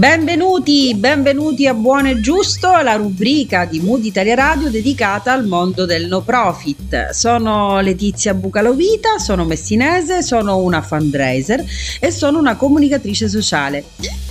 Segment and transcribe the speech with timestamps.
[0.00, 5.84] Benvenuti, benvenuti a Buono e Giusto, la rubrica di Mood Italia Radio dedicata al mondo
[5.84, 7.10] del no profit.
[7.10, 11.62] Sono Letizia Bucalovita, sono messinese, sono una fundraiser
[12.00, 13.84] e sono una comunicatrice sociale.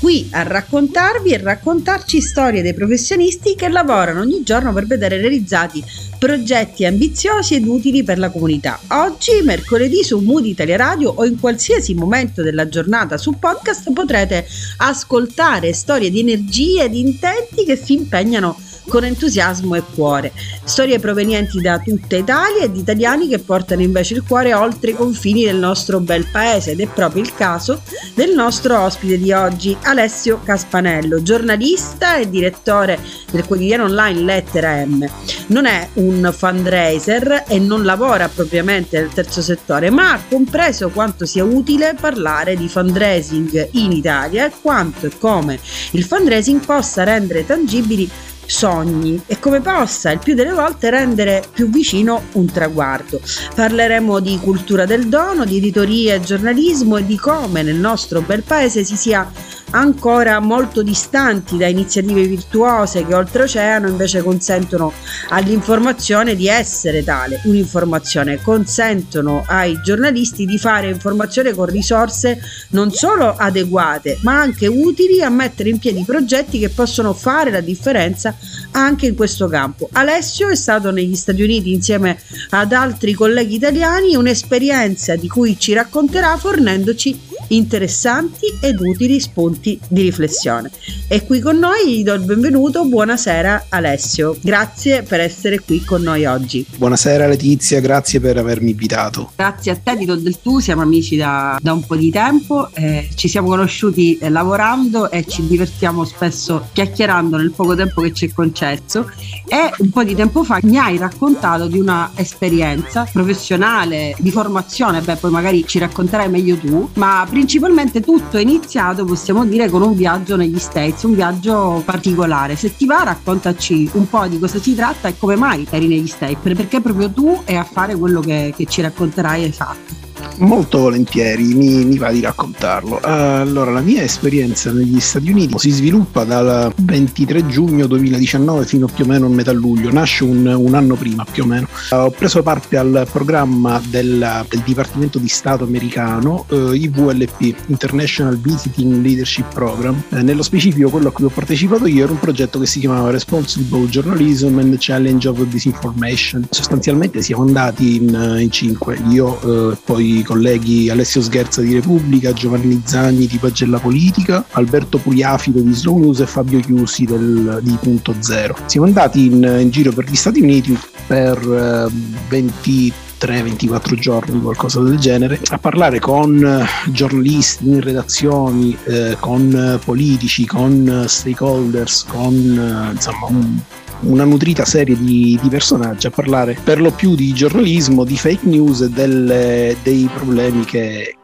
[0.10, 5.84] Qui a raccontarvi e raccontarci storie dei professionisti che lavorano ogni giorno per vedere realizzati
[6.18, 8.80] progetti ambiziosi ed utili per la comunità.
[8.88, 14.48] Oggi, mercoledì, su Mood Italia Radio o in qualsiasi momento della giornata su podcast potrete
[14.78, 20.34] ascoltare storie di energie e di intenti che si impegnano con entusiasmo e cuore.
[20.66, 24.96] Storie provenienti da tutta Italia e di italiani che portano invece il cuore oltre i
[24.96, 27.82] confini del nostro bel paese ed è proprio il caso
[28.14, 33.00] del nostro ospite di oggi, Alessio Caspanello, giornalista e direttore
[33.32, 35.08] del quotidiano online Lettera M.
[35.48, 41.26] Non è un fundraiser e non lavora propriamente nel terzo settore, ma ha compreso quanto
[41.26, 45.60] sia utile parlare di fundraising in Italia e quanto e come
[45.92, 48.10] il fundraising possa rendere tangibili
[48.50, 53.22] sogni e come possa il più delle volte rendere più vicino un traguardo.
[53.54, 58.44] Parleremo di cultura del dono, di editoria e giornalismo e di come nel nostro bel
[58.44, 59.32] paese si sia
[59.72, 64.92] ancora molto distanti da iniziative virtuose che oltreoceano invece consentono
[65.30, 73.36] all'informazione di essere tale, un'informazione, consentono ai giornalisti di fare informazione con risorse non solo
[73.36, 78.36] adeguate ma anche utili a mettere in piedi progetti che possono fare la differenza
[78.72, 79.90] anche in questo campo.
[79.94, 82.20] Alessio è stato negli Stati Uniti insieme
[82.52, 90.02] ad altri colleghi italiani, un'esperienza di cui ci racconterà fornendoci interessanti ed utili spunti di
[90.02, 90.70] riflessione.
[91.08, 96.02] E qui con noi gli do il benvenuto, buonasera Alessio, grazie per essere qui con
[96.02, 96.66] noi oggi.
[96.78, 99.32] Buonasera Letizia, grazie per avermi invitato.
[99.36, 102.70] Grazie a te, ti do del tu, siamo amici da, da un po' di tempo,
[102.74, 108.14] eh, ci siamo conosciuti eh, lavorando e ci divertiamo spesso chiacchierando nel poco tempo che
[108.14, 109.10] ci è concesso
[109.48, 115.02] e un po' di tempo fa mi hai raccontato di una esperienza professionale, di formazione,
[115.02, 119.70] beh poi magari ci racconterai meglio tu, ma prima principalmente tutto è iniziato, possiamo dire,
[119.70, 122.58] con un viaggio negli States, un viaggio particolare.
[122.58, 126.08] Se ti va, raccontaci un po' di cosa si tratta e come mai eri negli
[126.08, 130.09] States, perché proprio tu e a fare quello che, che ci racconterai hai fatto.
[130.40, 133.00] Molto volentieri, mi, mi, va di raccontarlo.
[133.02, 139.04] Allora, la mia esperienza negli Stati Uniti si sviluppa dal 23 giugno 2019 fino più
[139.04, 141.68] o meno a metà luglio, nasce un, un anno prima più o meno.
[141.90, 149.04] Ho preso parte al programma del, del Dipartimento di Stato americano, eh, IVLP, International Visiting
[149.04, 150.02] Leadership Program.
[150.10, 153.12] Eh, nello specifico quello a cui ho partecipato io era un progetto che si chiamava
[153.12, 156.48] Responsible Journalism and Challenge of Disinformation.
[156.50, 162.34] Sostanzialmente siamo andati in, in cinque, io eh, poi i colleghi Alessio Scherza di Repubblica,
[162.34, 167.76] Giovanni Zagni di Pagella Politica, Alberto Pugliafido di Slow News e Fabio Chiusi del, di
[167.82, 168.56] Punto Zero.
[168.68, 171.92] Siamo andati in, in giro per gli Stati Uniti per eh,
[172.30, 179.78] 20 3-24 giorni, qualcosa del genere, a parlare con eh, giornalisti in redazioni, eh, con
[179.84, 183.60] politici, con stakeholders, con eh, insomma un
[184.02, 188.48] una nutrita serie di, di, personaggi a parlare per lo più di giornalismo, di fake
[188.48, 191.19] news e dei problemi che,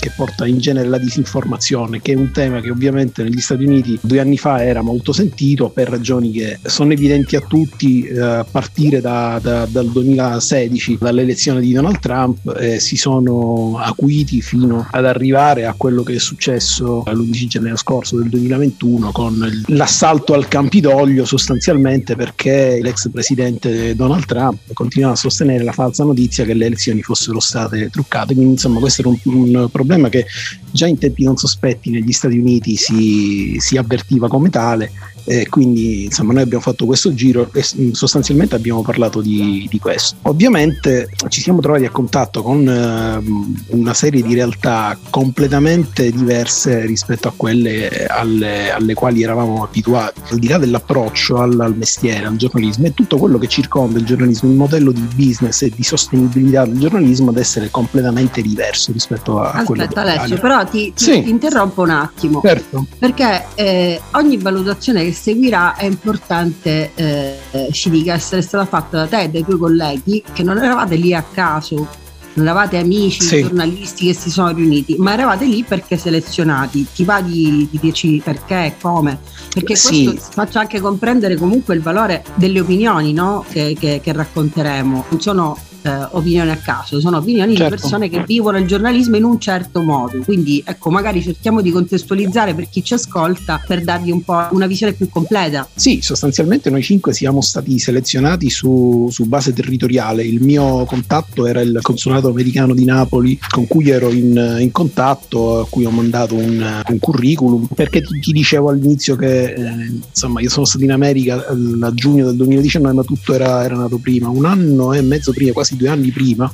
[0.00, 3.98] che porta in genere la disinformazione, che è un tema che ovviamente negli Stati Uniti
[4.00, 8.44] due anni fa era molto sentito per ragioni che sono evidenti a tutti eh, a
[8.44, 15.04] partire da, da, dal 2016, dall'elezione di Donald Trump, eh, si sono acuiti fino ad
[15.04, 21.24] arrivare a quello che è successo l'11 gennaio scorso del 2021 con l'assalto al Campidoglio
[21.24, 27.02] sostanzialmente perché l'ex presidente Donald Trump continuava a sostenere la falsa notizia che le elezioni
[27.02, 28.34] fossero state truccate.
[28.34, 30.26] Quindi insomma questo era un un problema che
[30.70, 34.90] già in tempi non sospetti negli Stati Uniti si, si avvertiva come tale
[35.26, 37.62] e quindi insomma noi abbiamo fatto questo giro e
[37.92, 40.16] sostanzialmente abbiamo parlato di, di questo.
[40.22, 43.22] Ovviamente ci siamo trovati a contatto con eh,
[43.68, 50.38] una serie di realtà completamente diverse rispetto a quelle alle, alle, quali eravamo abituati, al
[50.38, 54.50] di là dell'approccio al, al, mestiere, al giornalismo e tutto quello che circonda il giornalismo,
[54.50, 59.46] il modello di business e di sostenibilità del giornalismo ad essere completamente diverso rispetto a
[59.46, 61.28] Aspetta, quello Aspetta Alessio, però ti, ti sì.
[61.28, 62.40] interrompo un attimo.
[62.42, 62.86] Certo.
[62.98, 67.38] Perché eh, ogni valutazione che seguirà è importante eh,
[67.72, 71.14] ci dica essere stata fatta da te e dai tuoi colleghi che non eravate lì
[71.14, 72.02] a caso
[72.34, 73.42] non eravate amici, sì.
[73.42, 76.86] giornalisti che si sono riuniti, ma eravate lì perché selezionati.
[76.92, 79.20] Ti va di, di dirci perché e come?
[79.52, 80.04] Perché sì.
[80.04, 83.44] questo faccia anche comprendere comunque il valore delle opinioni no?
[83.48, 85.04] che, che, che, racconteremo.
[85.08, 87.74] Non sono eh, opinioni a caso, sono opinioni certo.
[87.74, 90.18] di persone che vivono il giornalismo in un certo modo.
[90.24, 94.66] Quindi ecco, magari cerchiamo di contestualizzare per chi ci ascolta per dargli un po' una
[94.66, 95.68] visione più completa.
[95.74, 100.24] Sì, sostanzialmente noi cinque siamo stati selezionati su, su base territoriale.
[100.24, 105.60] Il mio contatto era il consolato americano di Napoli con cui ero in, in contatto,
[105.60, 110.40] a cui ho mandato un, un curriculum, perché ti, ti, dicevo all'inizio che eh, insomma
[110.40, 114.28] io sono stato in America a giugno del 2019, ma tutto era, era nato prima,
[114.28, 116.50] un anno e mezzo prima, quasi due anni prima,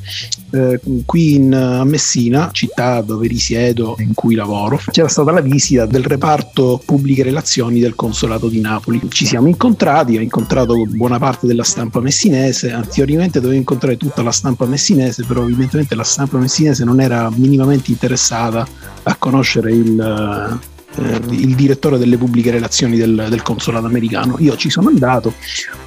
[0.51, 5.41] eh, qui in, a Messina, città dove risiedo e in cui lavoro, c'era stata la
[5.41, 9.01] visita del reparto pubbliche relazioni del consolato di Napoli.
[9.09, 14.33] Ci siamo incontrati, ho incontrato buona parte della stampa messinese, teoricamente dovevo incontrare tutta la
[14.33, 18.67] stampa messinese, però evidentemente la stampa messinese non era minimamente interessata
[19.03, 20.59] a conoscere il,
[20.97, 24.37] eh, il direttore delle pubbliche relazioni del, del, consolato americano.
[24.41, 25.35] Io ci sono andato,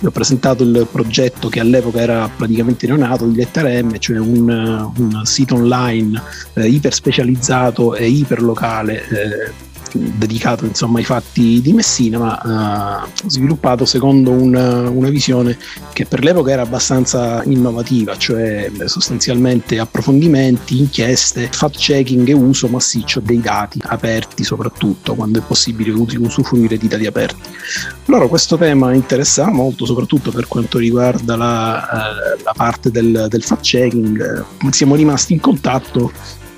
[0.02, 5.22] ho presentato il progetto che all'epoca era praticamente neonato, il Lettera M, cioè un, un
[5.26, 6.22] sito online
[6.54, 9.08] eh, iper specializzato e iperlocale.
[9.10, 15.58] Eh, dedicato insomma, ai fatti di Messina, ma uh, sviluppato secondo un, una visione
[15.94, 23.20] che per l'epoca era abbastanza innovativa, cioè sostanzialmente approfondimenti, inchieste, fact checking e uso massiccio
[23.20, 27.50] dei dati aperti soprattutto quando è possibile usufruire di dati aperti.
[28.08, 33.44] Allora questo tema interessava molto soprattutto per quanto riguarda la, uh, la parte del, del
[33.44, 36.12] fact checking, siamo rimasti in contatto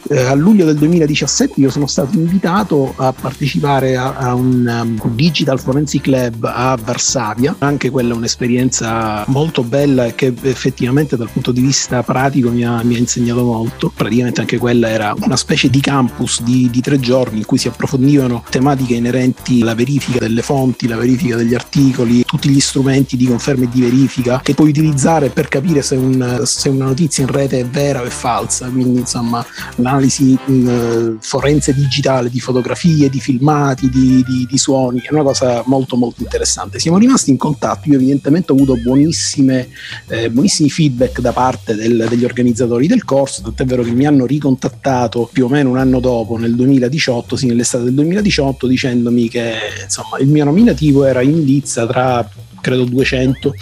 [0.09, 5.15] eh, a luglio del 2017 io sono stato invitato a partecipare a, a un um,
[5.15, 11.29] Digital Forensic Lab a Varsavia, anche quella è un'esperienza molto bella e che effettivamente dal
[11.31, 13.91] punto di vista pratico mi ha, mi ha insegnato molto.
[13.95, 17.67] Praticamente anche quella era una specie di campus di, di tre giorni in cui si
[17.67, 23.25] approfondivano tematiche inerenti alla verifica delle fonti, la verifica degli articoli, tutti gli strumenti di
[23.25, 27.31] conferma e di verifica che puoi utilizzare per capire se, un, se una notizia in
[27.31, 28.67] rete è vera o è falsa.
[28.67, 29.45] Quindi insomma
[29.77, 35.11] la un'analisi mh, eh, forense digitale di fotografie, di filmati, di, di, di, suoni, è
[35.11, 36.79] una cosa molto molto interessante.
[36.79, 39.69] Siamo rimasti in contatto, io evidentemente ho avuto buonissime,
[40.07, 44.25] eh, buonissimi feedback da parte del, degli organizzatori del corso, tant'è vero che mi hanno
[44.25, 49.53] ricontattato più o meno un anno dopo, nel 2018, sì, nell'estate del 2018, dicendomi che
[49.83, 52.27] insomma, il mio nominativo era in lizza tra
[52.65, 53.53] credo 200,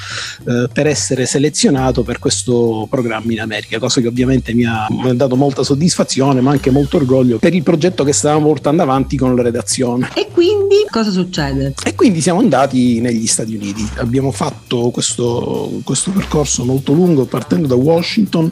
[0.48, 5.36] eh, per essere selezionato per questo programma in America, cosa che ovviamente mi ha, dato
[5.36, 9.42] molta soddisfazione, ma anche molto orgoglio per il progetto che stavamo portando avanti con la
[9.42, 10.10] redazione.
[10.14, 11.74] E quindi cosa succede?
[11.84, 17.68] E quindi siamo andati negli Stati Uniti, abbiamo fatto questo, questo percorso molto lungo partendo
[17.68, 18.50] da Washington,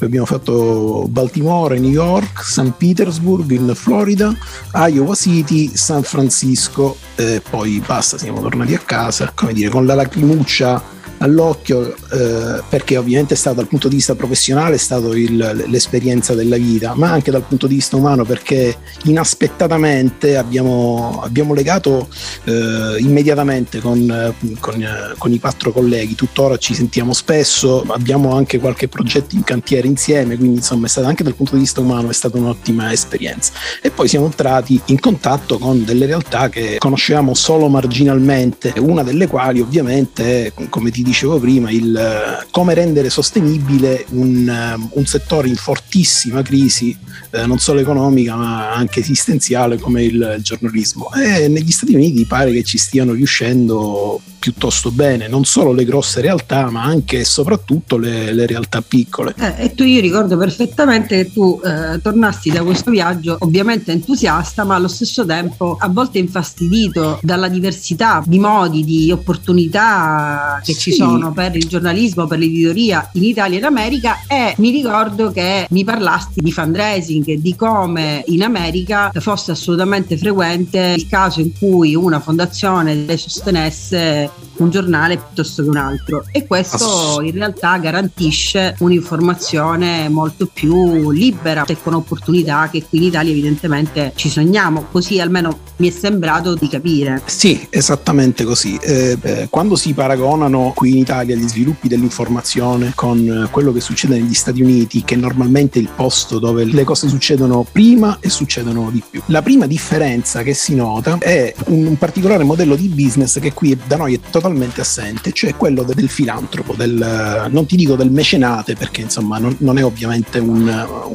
[0.00, 2.72] abbiamo fatto Baltimore, New York, St.
[2.78, 4.34] Petersburg in Florida,
[4.72, 9.96] Iowa City, San Francisco e poi basta, siamo tornati a casa, come dire, con la
[9.96, 10.80] lacrimuccia
[11.18, 16.34] all'occhio eh, perché ovviamente è stato dal punto di vista professionale è stato il, l'esperienza
[16.34, 22.08] della vita ma anche dal punto di vista umano perché inaspettatamente abbiamo, abbiamo legato
[22.44, 26.14] eh, immediatamente con, con, con, i quattro colleghi.
[26.14, 31.06] Tuttora ci sentiamo spesso abbiamo anche qualche progetto in cantiere insieme quindi insomma è stata
[31.06, 33.52] anche dal punto di vista umano è stata un'ottima esperienza.
[33.80, 39.26] E poi siamo entrati in contatto con delle realtà che conoscevamo solo marginalmente una delle
[39.26, 45.48] quali ovviamente come ti dicevo prima, il, eh, come rendere sostenibile un, eh, un settore
[45.48, 46.96] in fortissima crisi,
[47.30, 51.12] eh, non solo economica ma anche esistenziale come il, il giornalismo.
[51.12, 56.20] E negli Stati Uniti pare che ci stiano riuscendo piuttosto bene, non solo le grosse
[56.20, 59.34] realtà, ma anche e soprattutto le, le realtà piccole.
[59.38, 64.64] Eh, e tu io ricordo perfettamente che tu eh, tornasti da questo viaggio ovviamente entusiasta,
[64.64, 70.90] ma allo stesso tempo a volte infastidito dalla diversità di modi, di opportunità che sì.
[70.90, 75.32] ci sono per il giornalismo, per l'editoria in Italia e in America e mi ricordo
[75.32, 81.40] che mi parlasti di fundraising e di come in America fosse assolutamente frequente il caso
[81.40, 87.76] in cui una fondazione sostenesse un giornale piuttosto che un altro e questo in realtà
[87.78, 94.86] garantisce un'informazione molto più libera e con opportunità che qui in Italia evidentemente ci sogniamo,
[94.90, 97.22] così almeno mi è sembrato di capire.
[97.24, 98.78] Sì, esattamente così.
[98.80, 104.18] Eh, eh, quando si paragonano qui in Italia gli sviluppi dell'informazione con quello che succede
[104.18, 108.90] negli Stati Uniti, che è normalmente il posto dove le cose succedono prima e succedono
[108.90, 109.20] di più.
[109.26, 113.96] La prima differenza che si nota è un particolare modello di business che qui da
[113.96, 119.02] noi è totalmente assente, cioè quello del filantropo, del, non ti dico del mecenate perché
[119.02, 120.66] insomma non, non è ovviamente un,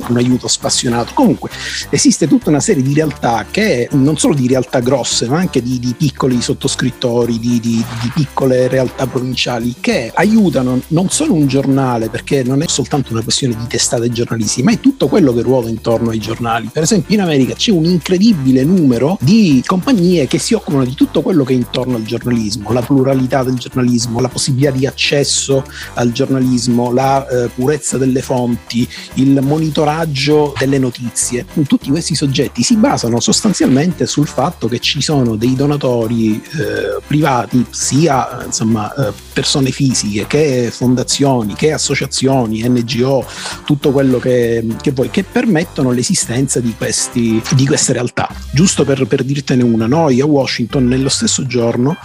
[0.07, 1.49] un, aiuto spassionato, comunque
[1.89, 5.79] esiste tutta una serie di realtà che non solo di realtà grosse ma anche di,
[5.79, 12.09] di piccoli sottoscrittori, di, di, di, piccole realtà provinciali che aiutano non solo un giornale
[12.09, 15.69] perché non è soltanto una questione di testate giornalistiche ma è tutto quello che ruota
[15.69, 16.69] intorno ai giornali.
[16.71, 21.21] Per esempio in America c'è un incredibile numero di compagnie che si occupano di tutto
[21.21, 25.63] quello che è intorno al giornalismo, la pluralità del giornalismo, la possibilità di accesso
[25.95, 31.45] al giornalismo, la eh, purezza delle fonti, il monitoraggio delle notizie.
[31.67, 37.65] Tutti questi soggetti si basano sostanzialmente sul fatto che ci sono dei donatori eh, privati,
[37.69, 43.25] sia insomma, eh, persone fisiche che fondazioni, che associazioni, NGO,
[43.65, 48.29] tutto quello che, che vuoi, che permettono l'esistenza di, questi, di queste realtà.
[48.51, 51.97] Giusto per, per dirtene una, noi a Washington nello stesso giorno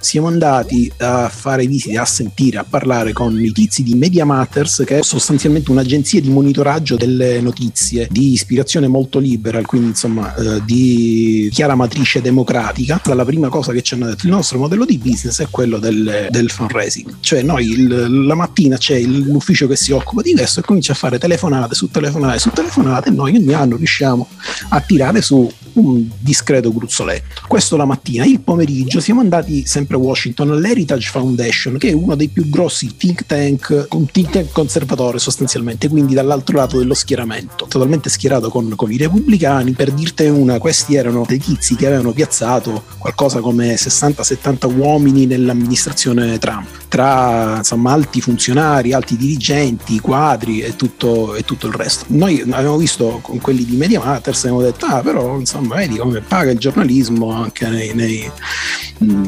[0.00, 4.82] siamo andati a fare visite, a sentire, a parlare con i tizi di Media Matters,
[4.86, 10.62] che è sostanzialmente un'agenzia di monitoraggio delle notizie di ispirazione molto libera, quindi insomma eh,
[10.64, 13.00] di chiara matrice democratica.
[13.10, 16.28] La prima cosa che ci hanno detto, il nostro modello di business è quello del,
[16.30, 20.62] del fundraising, cioè noi il, la mattina c'è l'ufficio che si occupa di questo e
[20.62, 24.26] comincia a fare telefonate su telefonate su telefonate e noi ogni anno riusciamo
[24.70, 27.42] a tirare su un discreto gruzzoletto.
[27.46, 32.14] Questo la mattina, il pomeriggio siamo andati sempre a Washington all'Heritage Foundation, che è uno
[32.14, 37.66] dei più grossi think tank, un think tank conservatore sostanzialmente, quindi dall'altro lato dello schieramento,
[37.68, 39.72] totalmente schierato con, con i repubblicani.
[39.72, 46.38] Per dirte una, questi erano dei tizi che avevano piazzato qualcosa come 60-70 uomini nell'amministrazione
[46.38, 52.04] Trump, tra insomma alti funzionari, alti dirigenti, quadri e tutto, e tutto il resto.
[52.08, 56.20] Noi abbiamo visto con quelli di Media Matters abbiamo detto, ah però insomma vedi come
[56.20, 58.30] paga il giornalismo anche nei, nei,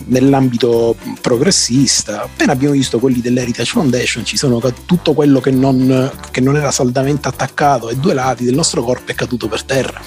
[0.07, 2.23] nell'ambito progressista.
[2.23, 6.71] Appena abbiamo visto quelli dell'Heritage Foundation, ci sono tutto quello che non, che non era
[6.71, 10.01] saldamente attaccato ai due lati del nostro corpo è caduto per terra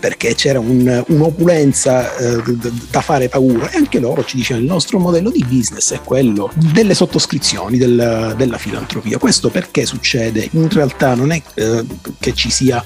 [0.00, 2.42] perché c'era un, un'opulenza eh,
[2.90, 6.50] da fare paura e anche loro ci dicevano il nostro modello di business è quello
[6.54, 9.18] delle sottoscrizioni del, della filantropia.
[9.18, 10.48] Questo perché succede?
[10.52, 11.84] In realtà non è eh,
[12.18, 12.82] che ci sia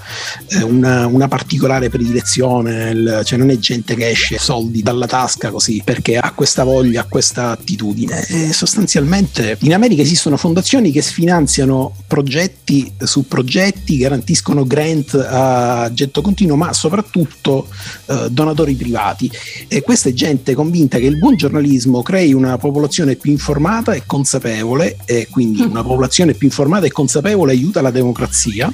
[0.49, 5.51] eh, una, una, particolare predilezione, il, cioè non è gente che esce soldi dalla tasca
[5.51, 8.27] così perché ha questa voglia, ha questa attitudine.
[8.27, 16.23] E sostanzialmente in America esistono fondazioni che sfinanziano progetti su progetti, garantiscono grant a getto
[16.23, 17.69] continuo, ma soprattutto soprattutto
[18.07, 19.31] eh, donatori privati.
[19.69, 24.03] E questa è gente convinta che il buon giornalismo crei una popolazione più informata e
[24.07, 28.73] consapevole, e quindi una popolazione più informata e consapevole aiuta la democrazia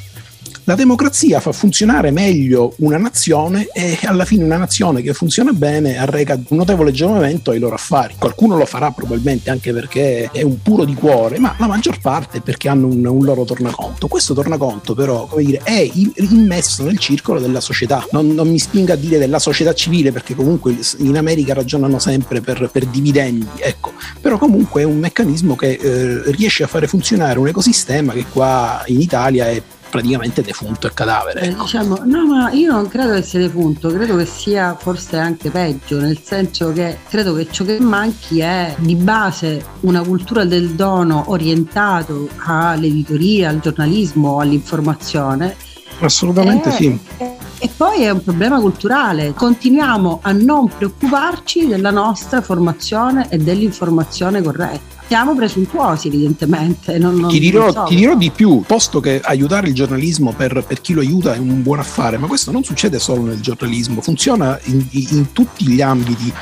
[0.64, 5.96] la democrazia fa funzionare meglio una nazione e alla fine una nazione che funziona bene
[5.96, 8.14] arreca un notevole giovamento ai loro affari.
[8.18, 12.40] Qualcuno lo farà probabilmente anche perché è un puro di cuore, ma la maggior parte
[12.40, 14.06] perché hanno un, un loro tornaconto.
[14.06, 15.90] Questo tornaconto però, come dire, è
[16.30, 18.06] immesso nel circolo della società.
[18.12, 22.40] Non, non, mi spinga a dire della società civile perché comunque in America ragionano sempre
[22.40, 23.92] per, per dividendi, ecco.
[24.20, 28.82] Però comunque è un meccanismo che eh, riesce a fare funzionare un ecosistema che qua
[28.86, 29.60] in Italia è
[29.90, 31.40] praticamente defunto e cadavere.
[31.40, 35.50] Eh, diciamo, no, ma io non credo che sia defunto, credo che sia forse anche
[35.50, 40.70] peggio, nel senso che credo che ciò che manchi è di base una cultura del
[40.70, 45.56] dono orientato all'editoria, al giornalismo, all'informazione.
[45.98, 47.00] Assolutamente e, sì.
[47.62, 49.34] E poi è un problema culturale.
[49.34, 56.96] Continuiamo a non preoccuparci della nostra formazione e dell'informazione corretta siamo presuntuosi evidentemente.
[56.96, 57.82] Non, non ti, dirò, so.
[57.88, 61.38] ti, dirò, di più, posto che aiutare il giornalismo per, per, chi lo aiuta è
[61.38, 65.80] un buon affare, ma questo non succede solo nel giornalismo, funziona in, in tutti gli
[65.80, 66.32] ambiti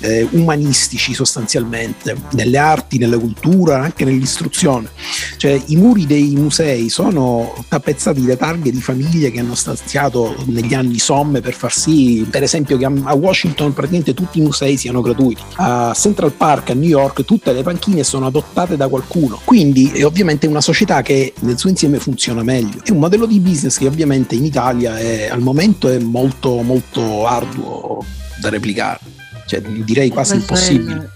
[0.00, 4.90] eh, umanistici sostanzialmente, nelle arti, nella cultura, anche nell'istruzione.
[5.36, 10.74] Cioè i muri dei musei sono tappezzati da targhe di famiglie che hanno stanziato negli
[10.74, 15.00] anni somme per far sì, per esempio, che a Washington praticamente tutti i musei siano
[15.00, 15.42] gratuiti.
[15.58, 19.40] A Central Park a New York tutte le panchine sono sono adottate da qualcuno.
[19.44, 22.80] Quindi è ovviamente una società che nel suo insieme funziona meglio.
[22.82, 27.26] È un modello di business che ovviamente in Italia è, al momento è molto molto
[27.26, 28.04] arduo
[28.40, 29.00] da replicare.
[29.46, 31.10] Cioè, direi quasi impossibile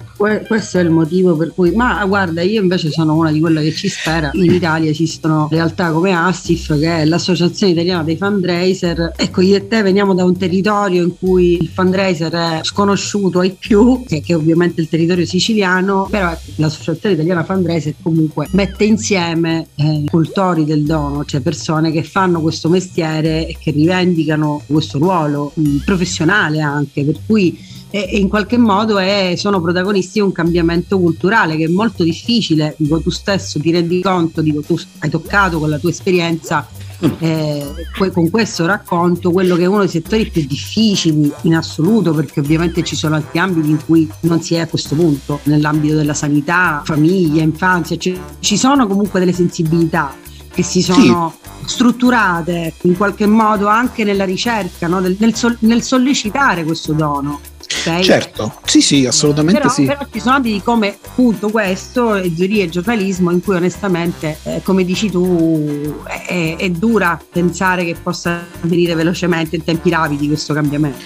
[0.47, 3.73] questo è il motivo per cui, ma guarda, io invece sono una di quelle che
[3.73, 4.31] ci spera.
[4.35, 9.13] In Italia esistono realtà come Assif, che è l'associazione italiana dei fundraiser.
[9.17, 13.57] Ecco, io e te veniamo da un territorio in cui il fundraiser è sconosciuto ai
[13.59, 18.85] più, che, che è ovviamente il territorio siciliano, però ecco, l'associazione italiana fundraiser comunque mette
[18.85, 24.99] insieme eh, cultori del dono, cioè persone che fanno questo mestiere e che rivendicano questo
[24.99, 30.21] ruolo mh, professionale anche, per cui e, e in qualche modo è, sono protagonisti di
[30.21, 34.79] un cambiamento culturale che è molto difficile, dico tu stesso ti rendi conto, dico tu
[35.01, 36.67] hai toccato con la tua esperienza
[37.05, 37.11] mm.
[37.19, 37.75] eh,
[38.13, 42.83] con questo racconto quello che è uno dei settori più difficili in assoluto perché ovviamente
[42.85, 46.83] ci sono altri ambiti in cui non si è a questo punto nell'ambito della sanità,
[46.85, 50.15] famiglia, infanzia cioè, ci sono comunque delle sensibilità
[50.53, 51.69] che si sono sì.
[51.69, 54.99] strutturate in qualche modo anche nella ricerca, no?
[54.99, 57.41] nel, nel, nel sollecitare questo dono.
[57.81, 58.03] Okay?
[58.03, 59.85] Certo, sì, sì, assolutamente però, sì.
[59.85, 64.85] Però ci sono ambiti come appunto questo, giuria e giornalismo, in cui onestamente, eh, come
[64.85, 70.99] dici tu, è, è, dura pensare che possa avvenire velocemente in tempi rapidi questo cambiamento.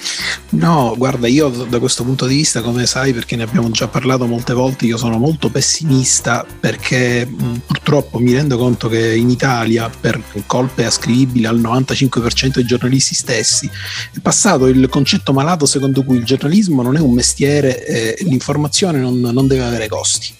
[0.50, 4.26] No, guarda, io da questo punto di vista, come sai, perché ne abbiamo già parlato
[4.26, 9.90] molte volte, io sono molto pessimista perché mh, purtroppo mi rendo conto che in Italia,
[10.00, 13.68] per colpe ascrivibili al 95% dei giornalisti stessi,
[14.12, 18.16] è passato il concetto malato secondo cui il giornalismo giornalismo non è un mestiere, eh,
[18.24, 20.32] l'informazione non, non, deve avere costi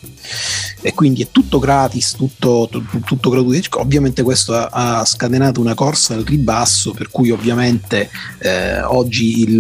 [0.81, 3.81] e quindi è tutto gratis, tutto, tutto, tutto gratuito.
[3.81, 9.59] Ovviamente questo ha, ha, scatenato una corsa al ribasso per cui ovviamente eh, oggi il,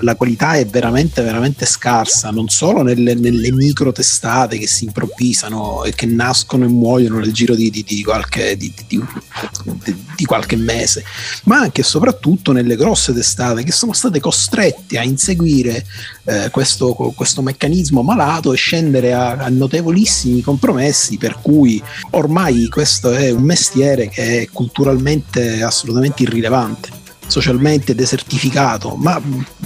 [0.00, 5.84] la qualità è veramente, veramente scarsa, non solo nelle, nelle, micro testate che si improvvisano
[5.84, 11.02] e che nascono e muoiono nel giro di, di, di, qualche, di, qualche mese,
[11.44, 15.84] ma anche e soprattutto nelle grosse testate che sono state costrette a inseguire
[16.24, 23.12] eh, questo, questo, meccanismo malato e scendere a, a, notevolissimi compromessi per cui ormai questo
[23.12, 26.97] è un mestiere che è culturalmente assolutamente irrilevante
[27.28, 29.20] socialmente desertificato, ma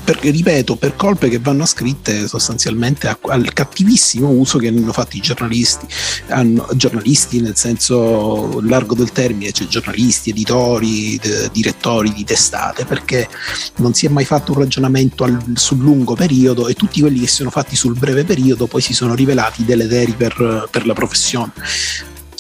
[0.05, 5.17] per, ripeto, per colpe che vanno ascritte sostanzialmente a, al cattivissimo uso che hanno fatto
[5.17, 5.87] i giornalisti,
[6.29, 13.29] hanno, giornalisti nel senso largo del termine, cioè giornalisti, editori, de, direttori di testate, perché
[13.77, 17.29] non si è mai fatto un ragionamento al, sul lungo periodo e tutti quelli che
[17.29, 21.53] si sono fatti sul breve periodo poi si sono rivelati deleteri per, per la professione.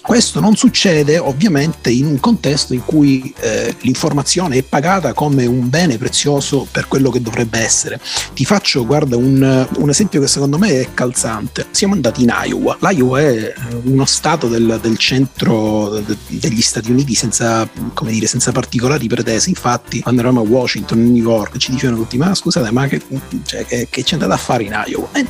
[0.02, 5.68] Questo non succede ovviamente in un contesto in cui eh, l'informazione è pagata come un
[5.68, 8.00] bene prezioso per quello che dovrebbe essere.
[8.34, 11.68] Ti faccio, guarda, un, un esempio che secondo me è calzante.
[11.70, 12.76] Siamo andati in Iowa.
[12.80, 13.54] L'Iowa è
[13.84, 17.68] uno stato del, del centro de, degli Stati Uniti senza,
[18.02, 19.50] dire, senza, particolari pretese.
[19.50, 23.00] Infatti, quando eravamo a Washington, New York, ci dicevano tutti: Ma scusate, ma che,
[23.44, 25.10] cioè, che, che c'è andato a fare in Iowa?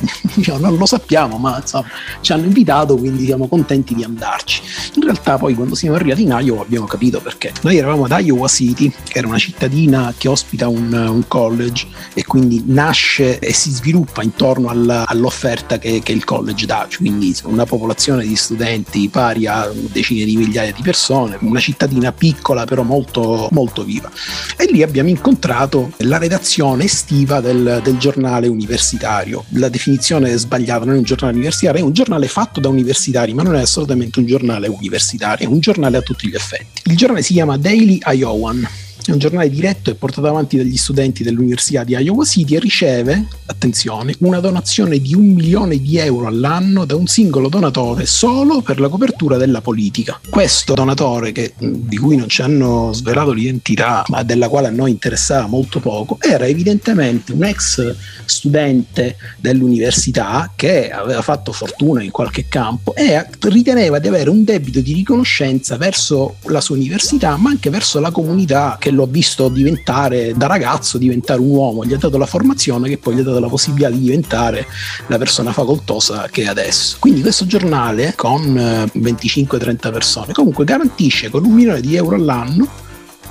[0.43, 1.87] Eh, non lo sappiamo, ma insomma,
[2.21, 4.62] ci hanno invitato, quindi siamo contenti di andarci.
[4.95, 7.51] In realtà poi quando siamo arrivati in Iowa abbiamo capito perché.
[7.61, 12.23] Noi eravamo ad Iowa City, che era una cittadina che ospita un, un college e
[12.25, 17.65] quindi nasce e si sviluppa intorno alla, all'offerta che, che, il college dà, quindi una
[17.65, 23.47] popolazione di studenti pari a decine di migliaia di persone, una cittadina piccola però molto,
[23.51, 24.11] molto viva.
[24.57, 29.43] E lì abbiamo incontrato la redazione estiva del, del giornale universitario.
[29.49, 33.33] La definizione è sbagliata, non è un giornale universitario, è un giornale fatto da universitari,
[33.33, 36.81] ma non è assolutamente un giornale giornale universitario, un giornale a tutti gli effetti.
[36.85, 38.67] Il giornale si chiama Daily Iowan
[39.05, 43.27] è un giornale diretto e portato avanti dagli studenti dell'Università di Iowa City e riceve,
[43.45, 48.79] attenzione, una donazione di un milione di euro all'anno da un singolo donatore solo per
[48.79, 50.19] la copertura della politica.
[50.29, 54.91] Questo donatore, che, di cui non ci hanno svelato l'identità, ma della quale a noi
[54.91, 62.45] interessava molto poco, era evidentemente un ex studente dell'università che aveva fatto fortuna in qualche
[62.47, 67.69] campo e riteneva di avere un debito di riconoscenza verso la sua università, ma anche
[67.69, 72.17] verso la comunità che l'ho visto diventare da ragazzo, diventare un uomo, gli ha dato
[72.17, 74.65] la formazione che poi gli ha dato la possibilità di diventare
[75.07, 76.97] la persona facoltosa che è adesso.
[76.99, 82.67] Quindi questo giornale con 25-30 eh, persone comunque garantisce con un milione di euro all'anno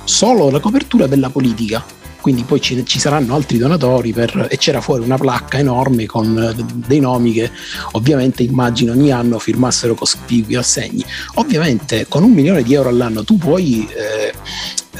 [0.05, 1.83] solo la copertura della politica
[2.23, 6.55] quindi poi ci, ci saranno altri donatori per, e c'era fuori una placca enorme con
[6.57, 7.51] eh, dei nomi che
[7.91, 11.03] ovviamente immagino ogni anno firmassero cospicui assegni.
[11.33, 14.22] Ovviamente con un milione di euro all'anno tu puoi eh,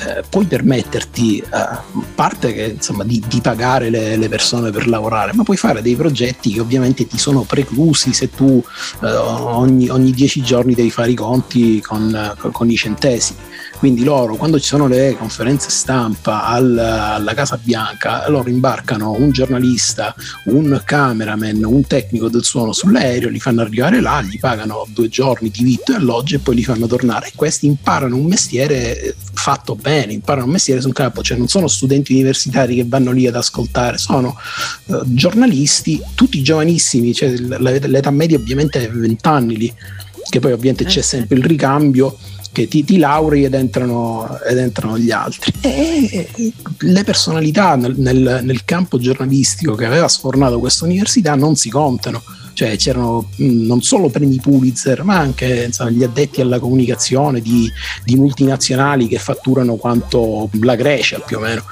[0.06, 1.84] eh, puoi permetterti, eh, a
[2.16, 5.96] parte che, insomma, di, di pagare le, le, persone per lavorare, ma puoi fare dei
[5.96, 8.62] progetti che ovviamente ti sono preclusi se tu
[9.02, 13.40] eh, ogni, ogni, dieci giorni devi fare i conti con, con i centesimi.
[13.84, 19.32] Quindi loro, quando ci sono le conferenze stampa al, alla Casa Bianca, loro imbarcano un
[19.32, 20.16] giornalista,
[20.46, 25.50] un cameraman, un tecnico del suono sull'aereo, li fanno arrivare là, gli pagano due giorni
[25.50, 27.28] di vitto e alloggio e poi li fanno tornare.
[27.28, 31.68] E questi imparano un mestiere fatto bene, imparano un mestiere sul campo, cioè non sono
[31.68, 34.38] studenti universitari che vanno lì ad ascoltare, sono
[34.86, 39.74] uh, giornalisti, tutti giovanissimi, cioè l'età media ovviamente è 20 anni lì,
[40.30, 42.18] che poi ovviamente c'è eh, sempre il ricambio
[42.54, 45.52] che ti, ti laurei ed entrano, ed entrano, gli altri.
[45.60, 51.70] E le personalità nel, nel, nel campo giornalistico che aveva sfornato questa università non si
[51.70, 52.22] contano
[52.54, 57.72] cioè c'erano mh, non solo premi Pulitzer, ma anche insomma, gli addetti alla comunicazione di,
[58.04, 61.64] di, multinazionali che fatturano quanto la Grecia più o meno.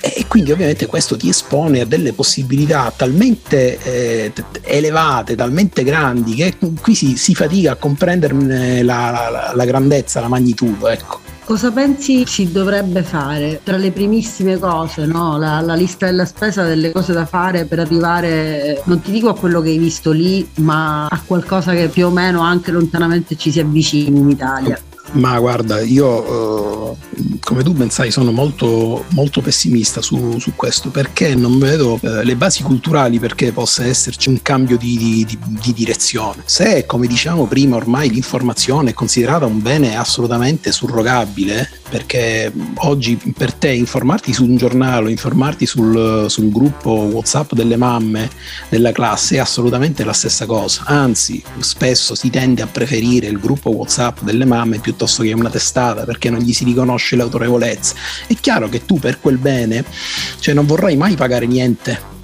[0.00, 6.56] E quindi ovviamente questo ti espone a delle possibilità talmente eh, elevate, talmente grandi, che
[6.80, 10.88] qui si, si fatica a comprenderne la, la, la grandezza, la magnitudo.
[10.88, 11.25] Ecco.
[11.46, 15.38] Cosa pensi si dovrebbe fare tra le primissime cose, no?
[15.38, 19.36] la, la, lista della spesa delle cose da fare per arrivare, non ti dico a
[19.36, 23.52] quello che hai visto lì, ma a qualcosa che più o meno anche lontanamente ci
[23.52, 24.76] si avvicini in Italia?
[25.12, 30.90] Ma guarda, io eh, come tu ben sai sono molto, molto pessimista su, su, questo
[30.90, 35.72] perché non vedo eh, le basi culturali perché possa esserci un cambio di, di, di,
[35.72, 36.42] direzione.
[36.44, 43.52] Se, come diciamo prima, ormai l'informazione è considerata un bene assolutamente surrogabile, perché oggi per
[43.52, 48.28] te informarti su un giornale, informarti sul, sul gruppo WhatsApp delle mamme
[48.68, 50.82] della classe è assolutamente la stessa cosa.
[50.86, 56.04] Anzi, spesso si tende a preferire il gruppo WhatsApp delle mamme piuttosto che una testata
[56.04, 57.94] perché non gli si riconosce l'autorevolezza.
[58.26, 59.84] È chiaro che tu per quel bene
[60.38, 62.14] cioè non vorrai mai pagare niente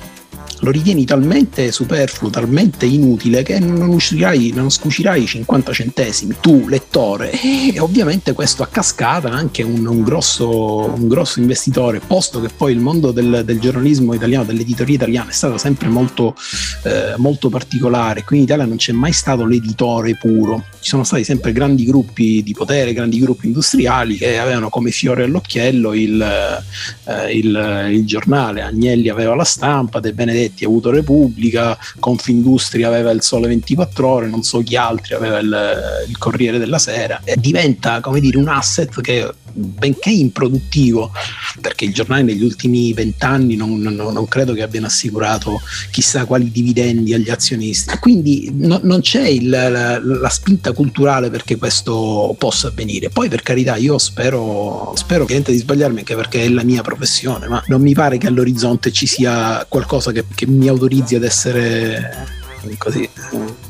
[0.63, 7.33] lo ritieni talmente superfluo, talmente inutile che non, uscirai, non scucirai 50 centesimi tu lettore.
[7.33, 12.73] E ovviamente questo a cascata anche un, un, grosso, un grosso, investitore posto che poi
[12.73, 16.37] il mondo del, del, giornalismo italiano, dell'editoria italiana è stato sempre molto,
[16.85, 18.23] eh, molto particolare.
[18.23, 20.65] Qui in Italia non c'è mai stato l'editore puro.
[20.79, 25.25] Ci sono stati sempre grandi gruppi di potere, grandi gruppi industriali che avevano come fiore
[25.25, 28.63] all'occhiello il, eh, il, il giornale.
[28.63, 34.09] Agnelli aveva la stampa, De Benedetti Giolitti ha avuto Repubblica, Confindustria aveva il Sole 24
[34.09, 37.21] Ore, non so chi altri aveva il, il Corriere della Sera.
[37.25, 41.13] E diventa, come dire, un asset che benché improduttivo,
[41.61, 45.61] perché il giornale negli ultimi vent'anni non, non, non, credo che abbiano assicurato
[45.91, 47.99] chissà quali dividendi agli azionisti.
[47.99, 53.11] Quindi no, non c'è il, la, la, spinta culturale perché questo possa avvenire.
[53.11, 57.63] Poi per carità io spero, spero di sbagliarmi anche perché è la mia professione, ma
[57.67, 62.41] non mi pare che all'orizzonte ci sia qualcosa che, che mi autorizzi ad essere
[62.79, 63.09] così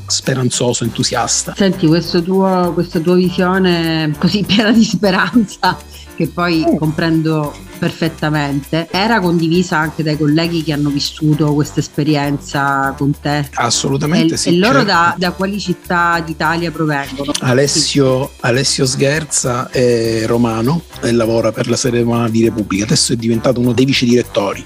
[0.07, 1.53] speranzoso, entusiasta.
[1.55, 1.87] Senti,
[2.23, 5.77] tuo, questa tua visione così piena di speranza,
[6.15, 6.77] che poi mm.
[6.77, 7.53] comprendo
[7.83, 13.49] perfettamente, era condivisa anche dai colleghi che hanno vissuto questa esperienza con te?
[13.55, 14.49] Assolutamente e, sì.
[14.49, 14.87] E loro certo.
[14.87, 17.33] da, da, quali città d'Italia provengono?
[17.41, 23.15] Alessio, Alessio Sgherza è romano e lavora per la sede romana di Repubblica, adesso è
[23.17, 24.65] diventato uno dei vice direttori.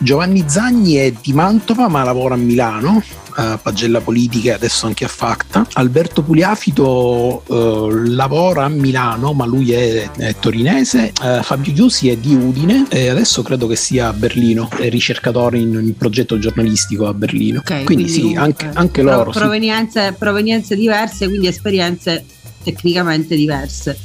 [0.00, 3.00] Giovanni Zagni è di Mantova ma lavora a Milano
[3.40, 5.66] a pagella politica e adesso anche a Facta.
[5.74, 11.12] Alberto Pugliafito eh, lavora a Milano, ma lui è, è torinese.
[11.22, 15.58] Eh, Fabio Chiusi è di Udine e adesso credo che sia a Berlino, è ricercatore
[15.58, 17.60] in un progetto giornalistico a Berlino.
[17.60, 19.30] Okay, quindi, quindi, sì, anche, anche loro.
[19.30, 20.14] Provenienze, sì.
[20.18, 22.24] provenienze diverse, quindi esperienze
[22.62, 23.98] tecnicamente diverse.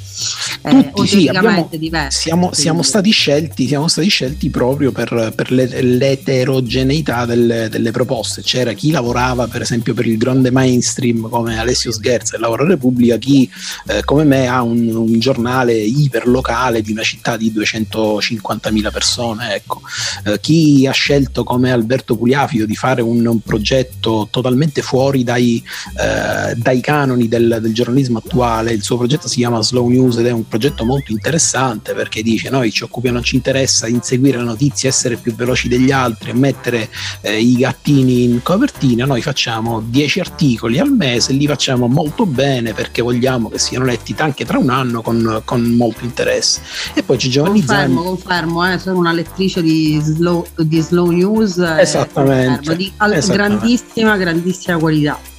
[0.62, 1.70] Eh, Tutti, sì, abbiamo,
[2.08, 8.42] siamo, siamo, stati scelti, siamo stati scelti proprio per, per le, l'eterogeneità delle, delle, proposte.
[8.42, 12.68] C'era chi lavorava per esempio per il grande mainstream come Alessio Scherza e lavora a
[12.68, 13.50] Repubblica, chi
[13.88, 19.54] eh, come me ha un, un, giornale iperlocale di una città di 250.000 persone.
[19.54, 19.82] Ecco.
[20.26, 25.62] Eh, chi ha scelto come Alberto Pugliafio di fare un, un progetto totalmente fuori dai,
[26.00, 30.18] eh, dai canoni del, del giornalismo attuale, il suo progetto si chiama Slow News News
[30.18, 34.44] ed è un progetto molto interessante perché dice noi ci occupiamo, ci interessa inseguire la
[34.44, 36.90] notizia, essere più veloci degli altri e mettere
[37.22, 42.74] eh, i gattini in copertina, noi facciamo 10 articoli al mese, li facciamo molto bene
[42.74, 46.62] perché vogliamo che siano letti anche tra un anno con, con molto interesse.
[46.94, 48.08] E poi c'è Giovanni confermo, Zanni.
[48.08, 51.58] Confermo, eh, sono una lettrice di slow, di slow news.
[51.58, 52.72] Eh, Esattamente.
[52.72, 53.34] Eh, di esattamente.
[53.34, 55.34] grandissima, grandissima qualità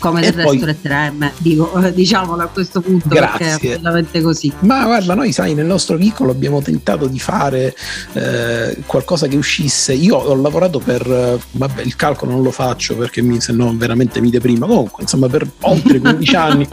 [0.00, 3.46] come del resto lettere M, dico, diciamolo a questo punto Grazie.
[3.46, 4.52] perché è assolutamente così.
[4.60, 7.76] Ma guarda, noi sai, nel nostro piccolo abbiamo tentato di fare
[8.14, 9.92] eh, qualcosa che uscisse.
[9.92, 14.20] Io ho lavorato per, vabbè, il calcolo non lo faccio perché mi, se no veramente
[14.20, 14.66] mi deprima.
[14.66, 16.68] Comunque, insomma, per oltre 15 anni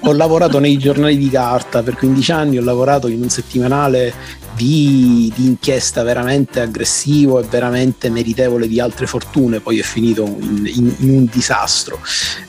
[0.00, 5.32] ho lavorato nei giornali di carta, per 15 anni ho lavorato in un settimanale di,
[5.34, 10.94] di, inchiesta veramente aggressivo e veramente meritevole di altre fortune, poi è finito in, in,
[10.98, 12.00] in un disastro.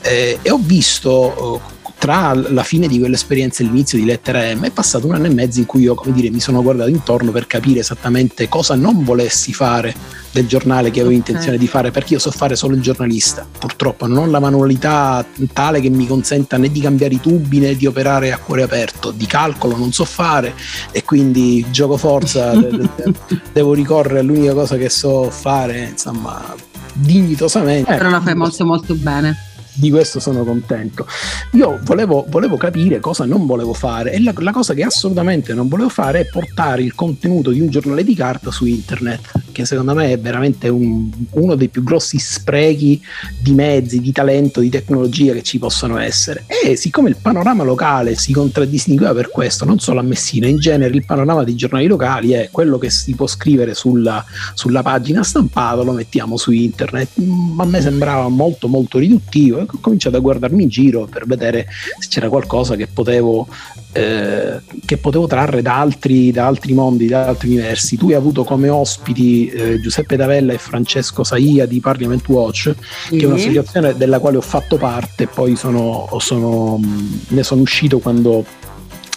[0.02, 1.60] Eh, e ho visto
[2.04, 5.30] tra la fine di quell'esperienza e l'inizio di Lettera M è passato un anno e
[5.30, 9.04] mezzo in cui io, come dire, mi sono guardato intorno per capire esattamente cosa non
[9.04, 9.94] volessi fare
[10.30, 11.16] del giornale che avevo okay.
[11.16, 13.46] intenzione di fare, perché io so fare solo il giornalista.
[13.58, 17.74] Purtroppo non ho la manualità tale che mi consenta né di cambiare i tubi né
[17.74, 19.10] di operare a cuore aperto.
[19.10, 20.52] Di calcolo non so fare
[20.90, 22.52] e quindi gioco forza,
[23.50, 26.54] devo ricorrere all'unica cosa che so fare, insomma,
[26.92, 27.94] dignitosamente.
[27.94, 31.06] Però la fai molto molto bene di questo sono contento.
[31.52, 35.68] Io volevo, volevo capire cosa non volevo fare e la, la, cosa che assolutamente non
[35.68, 39.94] volevo fare è portare il contenuto di un giornale di carta su internet, che secondo
[39.94, 43.00] me è veramente un, uno dei più grossi sprechi
[43.40, 46.44] di mezzi, di talento, di tecnologia che ci possono essere.
[46.46, 50.94] E siccome il panorama locale si contraddistingueva per questo, non solo a Messina, in genere
[50.94, 55.82] il panorama dei giornali locali è quello che si può scrivere sulla, sulla pagina stampata,
[55.82, 57.10] lo mettiamo su internet.
[57.58, 61.66] A me sembrava molto molto riduttivo ho cominciato a guardarmi in giro per vedere
[61.98, 63.46] se c'era qualcosa che potevo,
[63.92, 67.96] eh, che potevo trarre da altri, da altri, mondi, da altri universi.
[67.96, 72.74] Tu hai avuto come ospiti eh, Giuseppe Davella e Francesco Saia di Parliament Watch,
[73.08, 76.80] che è un'associazione della quale ho fatto parte poi sono, sono,
[77.28, 78.44] ne sono uscito quando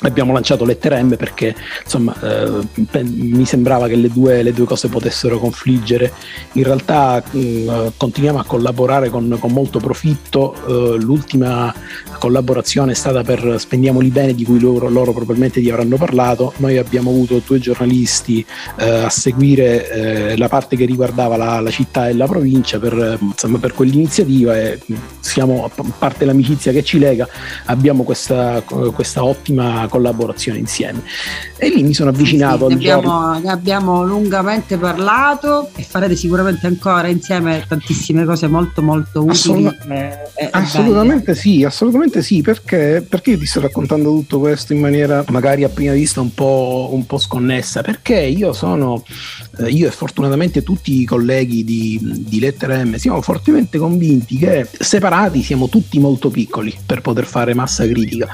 [0.01, 2.67] abbiamo lanciato Lettera M perché insomma eh,
[3.01, 6.11] mi sembrava che le due, le due, cose potessero confliggere.
[6.53, 10.53] In realtà eh, continuiamo a collaborare con, con molto profitto.
[10.67, 11.73] Eh, l'ultima
[12.19, 16.53] collaborazione è stata per Spendiamoli Bene di cui loro, loro, probabilmente ti avranno parlato.
[16.57, 18.45] Noi abbiamo avuto due giornalisti
[18.77, 23.17] eh, a seguire eh, la parte che riguardava la, la, città e la provincia per,
[23.19, 24.79] insomma, per quell'iniziativa e
[25.19, 27.27] siamo a parte l'amicizia che ci lega
[27.65, 31.01] abbiamo questa, questa ottima collaborazione insieme.
[31.57, 32.69] E lì mi sono avvicinato.
[32.69, 38.47] Sì, sì, ne, abbiamo, ne, abbiamo, lungamente parlato e farete sicuramente ancora insieme tantissime cose
[38.47, 39.31] molto molto utili.
[39.31, 44.73] Assolut- e, e assolutamente sì, assolutamente sì, perché, perché io ti sto raccontando tutto questo
[44.73, 47.81] in maniera magari a prima vista un po', un po sconnessa?
[47.81, 49.03] Perché io sono,
[49.59, 54.67] eh, io e fortunatamente tutti i colleghi di, di Lettera M siamo fortemente convinti che
[54.77, 58.27] separati siamo tutti molto piccoli per poter fare massa critica.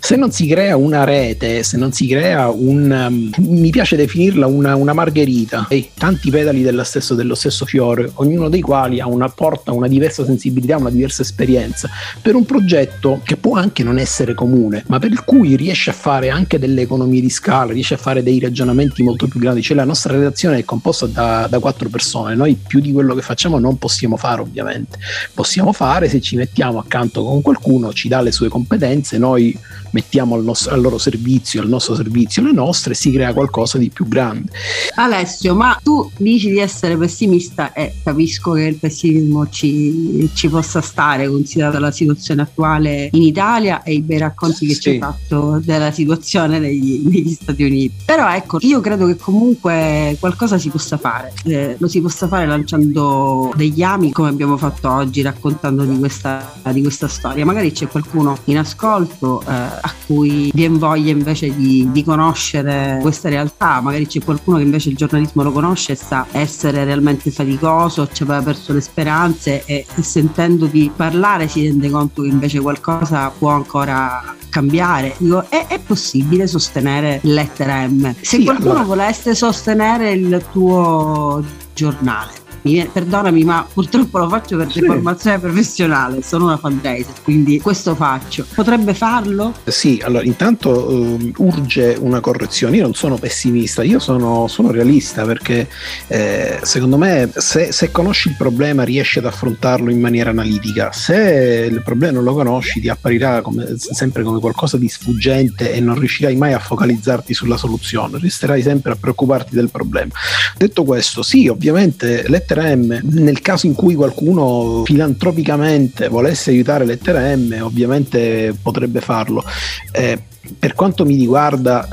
[0.00, 2.90] Se non si crea un una rete, se non si crea un...
[2.90, 8.48] Um, mi piace definirla una, una margherita, e tanti pedali stesso, dello stesso fiore, ognuno
[8.48, 11.88] dei quali ha una, porta una diversa sensibilità, una diversa esperienza,
[12.20, 16.30] per un progetto che può anche non essere comune, ma per cui riesce a fare
[16.30, 19.62] anche delle economie di scala, riesce a fare dei ragionamenti molto più grandi.
[19.62, 23.22] Cioè la nostra redazione è composta da, da quattro persone, noi più di quello che
[23.22, 24.98] facciamo non possiamo fare ovviamente,
[25.34, 29.56] possiamo fare se ci mettiamo accanto con qualcuno, ci dà le sue competenze, noi
[29.90, 33.90] mettiamo al, nostro, al loro servizio, al nostro servizio le nostre, si crea qualcosa di
[33.90, 34.50] più grande.
[34.94, 40.80] Alessio, ma tu dici di essere pessimista e capisco che il pessimismo ci, ci possa
[40.80, 44.80] stare considerata la situazione attuale in Italia e i bei racconti che sì.
[44.80, 47.94] ci hai fatto della situazione negli, negli, Stati Uniti.
[48.04, 52.46] Però ecco, io credo che comunque qualcosa si possa fare, eh, lo si possa fare
[52.46, 57.44] lanciando degli ami come abbiamo fatto oggi raccontando di questa, di questa storia.
[57.44, 63.28] Magari c'è qualcuno in ascolto eh, a cui viene voglia invece di, di, conoscere questa
[63.28, 68.08] realtà, magari c'è qualcuno che invece il giornalismo lo conosce e sa essere realmente faticoso,
[68.12, 72.60] ci aveva perso le speranze e, e sentendo di parlare si rende conto che invece
[72.60, 75.14] qualcosa può ancora cambiare.
[75.18, 78.14] Dico, è, è possibile sostenere lettera M?
[78.20, 78.84] Se sì, qualcuno allora...
[78.84, 81.42] volesse sostenere il tuo
[81.74, 84.80] giornale, mi, perdonami, ma purtroppo lo faccio per sì.
[84.80, 88.44] formazione professionale, sono una fundraiser, quindi questo faccio.
[88.54, 89.54] Potrebbe farlo?
[89.64, 92.76] Sì, allora intanto uh, urge una correzione.
[92.76, 95.68] Io non sono pessimista, io sono, sono realista perché
[96.08, 100.92] eh, secondo me se, se, conosci il problema riesci ad affrontarlo in maniera analitica.
[100.92, 105.80] Se il problema non lo conosci ti apparirà come, sempre come qualcosa di sfuggente e
[105.80, 110.12] non riuscirai mai a focalizzarti sulla soluzione, resterai sempre a preoccuparti del problema.
[110.56, 113.00] Detto questo, sì, ovviamente lettera lettera M.
[113.02, 119.44] Nel caso in cui qualcuno filantropicamente volesse aiutare lettera M, ovviamente potrebbe farlo.
[119.92, 120.18] Eh,
[120.58, 121.88] per quanto mi riguarda,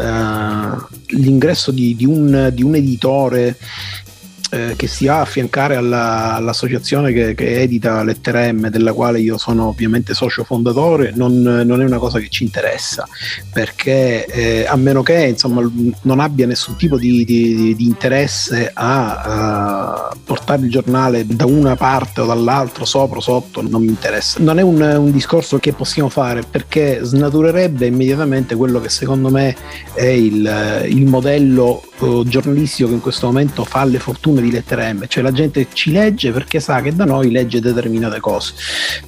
[0.79, 3.57] eh, l'ingresso di, di, un, di, un, editore
[4.51, 9.19] eh, che si va a affiancare alla, all'associazione che, che, edita Lettera M, della quale
[9.19, 13.07] io sono ovviamente socio fondatore, non, non è una cosa che ci interessa,
[13.51, 15.69] perché eh, a meno che insomma,
[16.01, 21.75] non abbia nessun tipo di, di, di interesse a, a, portare il giornale da una
[21.75, 24.39] parte o dall'altra, sopra o sotto, non mi interessa.
[24.41, 29.55] Non è un, un discorso che possiamo fare perché snaturerebbe immediatamente quello che secondo me
[29.93, 34.51] è il, il modello eh, giornalistico che in questo momento fa le fortune consumo di
[34.51, 38.53] lettere M, cioè la gente ci legge perché sa che da noi legge determinate cose,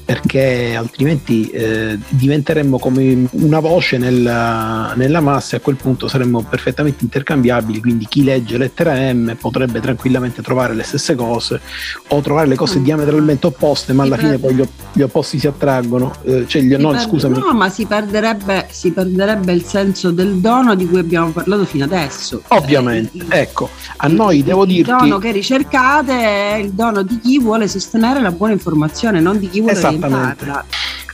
[0.04, 6.44] perché altrimenti eh, diventeremmo come una voce nella, nella massa e a quel punto saremmo
[6.44, 11.60] perfettamente intercambiabili, quindi chi legge lettera M potrebbe tranquillamente trovare le stesse cose
[12.10, 12.84] o trovare le cose mm.
[12.84, 16.14] diametralmente opposte, ma alla fine poi gli, gli opposti si attraggono.
[16.24, 17.40] Eh, cioè gli, no, perde, scusami.
[17.40, 21.84] no, ma si perderebbe, si perderebbe il senso del dono di cui abbiamo parlato fino
[21.84, 22.42] adesso.
[22.50, 24.92] Ovviamente, eh, ecco, a noi il, devo dirti...
[25.18, 29.50] Dono che ricercate è il dono di chi vuole sostenere la buona informazione, non di
[29.50, 30.66] chi vuole orientarla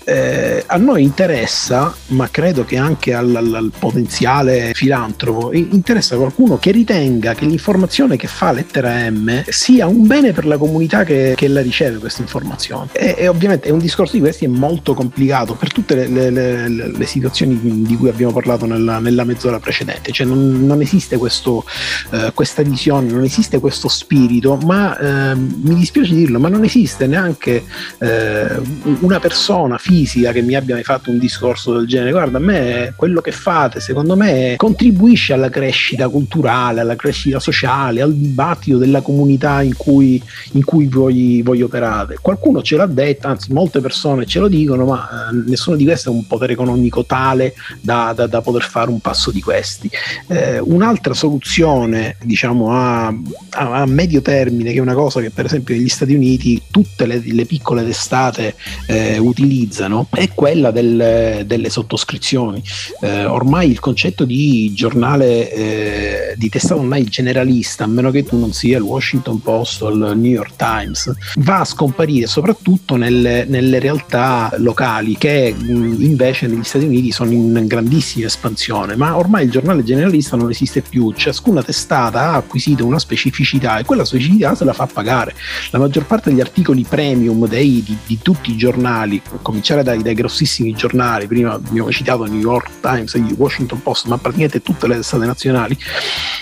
[0.05, 6.57] eh, a noi interessa, ma credo che anche al, al, al, potenziale filantropo, interessa qualcuno
[6.57, 11.33] che ritenga che l'informazione che fa lettera M sia un bene per la comunità che,
[11.35, 12.89] che la riceve questa informazione.
[12.91, 16.91] E, e, ovviamente un discorso di questi è molto complicato per tutte le, le, le,
[16.91, 21.63] le situazioni di cui abbiamo parlato nella, nella mezz'ora precedente, cioè non, non esiste questo,
[22.11, 24.97] eh, questa visione, non esiste questo spirito, ma
[25.31, 27.63] eh, mi dispiace dirlo, ma non esiste neanche
[27.99, 28.61] eh,
[28.99, 32.11] una persona fisica fisica che mi abbia mai fatto un discorso del genere.
[32.11, 38.01] Guarda, a me quello che fate, secondo me, contribuisce alla crescita culturale, alla crescita sociale,
[38.01, 40.21] al dibattito della comunità in cui,
[40.53, 42.17] in cui voi, voi operate.
[42.19, 46.07] Qualcuno ce l'ha detto, anzi, molte persone ce lo dicono, ma eh, nessuno di questi
[46.07, 49.89] ha un potere economico tale da, da, da poter fare un passo di questi.
[50.27, 55.45] Eh, un'altra soluzione, diciamo, a, a, a, medio termine, che è una cosa che per
[55.45, 58.55] esempio negli Stati Uniti tutte le, le piccole testate
[58.87, 62.61] eh, utilizzano, utilizzano è quella del, delle sottoscrizioni.
[63.01, 68.37] Eh, ormai il concetto di giornale eh, di testata online generalista, a meno che tu
[68.37, 73.45] non sia il Washington Post o il New York Times, va a scomparire soprattutto nelle,
[73.45, 79.45] nelle realtà locali che mh, invece negli Stati Uniti sono in grandissima espansione, ma ormai
[79.45, 84.55] il giornale generalista non esiste più, ciascuna testata ha acquisito una specificità e quella specificità
[84.55, 85.35] se la fa pagare.
[85.71, 90.01] La maggior parte degli articoli premium dei, di, di tutti i giornali, cominciando cominciare dai,
[90.01, 94.87] dai, grossissimi giornali, prima abbiamo citato New York Times il Washington Post, ma praticamente tutte
[94.87, 95.77] le testate nazionali,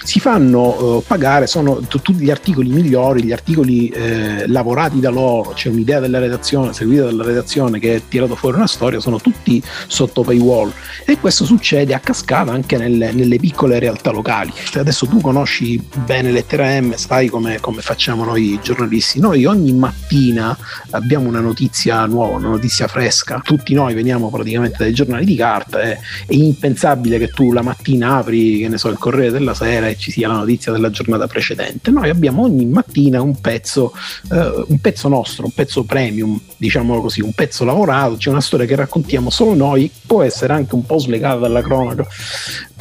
[0.04, 5.52] si fanno uh, pagare, sono tutti gli articoli migliori, gli articoli eh, lavorati da loro,
[5.52, 9.62] c'è un'idea della redazione, seguita dalla redazione che ha tirato fuori una storia, sono tutti
[9.88, 10.72] sotto paywall.
[11.06, 14.52] E questo succede a cascata anche nelle, nelle piccole realtà locali.
[14.54, 19.74] Cioè adesso tu conosci bene Lettera M, sai come, come facciamo noi giornalisti, noi ogni
[19.74, 20.58] mattina
[20.92, 23.42] abbiamo una notizia nuova, una notizia fresca fresca.
[23.44, 28.18] Tutti noi veniamo praticamente dai giornali di carta e è impensabile che tu la mattina
[28.18, 31.28] apri, che ne so, il Corriere della Sera e ci sia la notizia della giornata
[31.28, 31.92] precedente.
[31.92, 33.94] Noi abbiamo ogni mattina un pezzo,
[34.32, 38.66] eh, un pezzo nostro, un pezzo premium, diciamo così, un pezzo lavorato, c'è una storia
[38.66, 42.06] che raccontiamo solo noi, può essere anche un po' slegata dalla cronaca,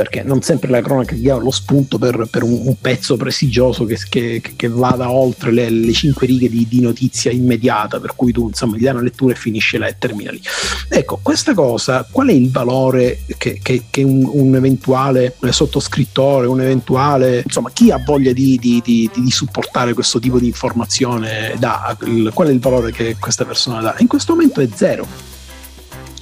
[0.00, 3.84] perché non sempre la cronaca ti dà lo spunto per, per un, un, pezzo prestigioso
[3.84, 8.32] che, che, che, vada oltre le, le cinque righe di, di, notizia immediata, per cui
[8.32, 10.40] tu insomma gli dai una lettura e finisce là e termina lì.
[10.88, 17.42] Ecco, questa cosa, qual è il valore che, che, un, un, eventuale sottoscrittore, un eventuale,
[17.44, 21.94] insomma, chi ha voglia di, di, di, supportare questo tipo di informazione dà?
[22.32, 23.96] qual è il valore che questa persona dà?
[23.98, 25.30] In questo momento è zero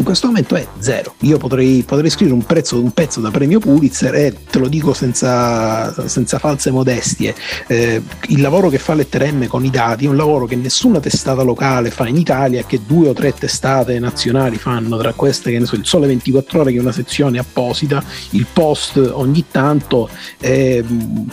[0.08, 1.12] questo momento è zero.
[1.20, 4.94] Io potrei, potrei scrivere un, prezzo, un, pezzo da premio Pulitzer e te lo dico
[4.94, 7.34] senza, senza false modestie.
[7.66, 10.98] Eh, il lavoro che fa Letter M con i dati è un lavoro che nessuna
[10.98, 15.58] testata locale fa in Italia, che due o tre testate nazionali fanno, tra queste che
[15.58, 20.08] ne so, il Sole 24 Ore che è una sezione apposita, il Post ogni tanto,
[20.40, 20.82] e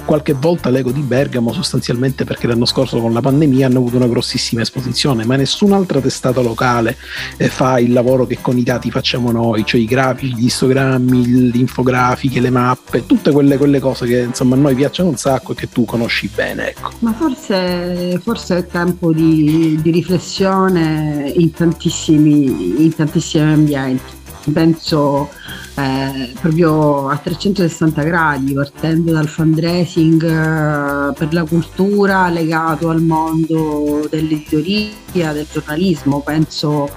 [0.04, 4.10] qualche volta l'Ego di Bergamo sostanzialmente perché l'anno scorso con la pandemia hanno avuto una
[4.10, 6.98] grossissima esposizione, ma nessun'altra testata locale
[7.38, 11.52] eh, fa il lavoro che con i dati facciamo noi, cioè i grafici, gli istogrammi,
[11.52, 15.54] le infografiche, le mappe, tutte quelle, quelle cose che insomma a noi piacciono un sacco
[15.54, 16.72] e che tu conosci bene.
[16.72, 16.92] Ecco.
[17.00, 24.24] Ma forse, forse è tempo di, di riflessione in tantissimi, in tantissimi ambienti.
[24.52, 25.30] Penso
[25.76, 34.08] eh, proprio a 360 gradi, partendo dal fundraising eh, per la cultura legato al mondo
[34.10, 36.22] dell'editoria, del giornalismo.
[36.22, 36.90] Penso